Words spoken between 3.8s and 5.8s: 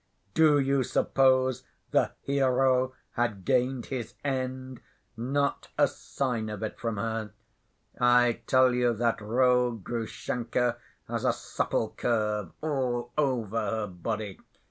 his end? Not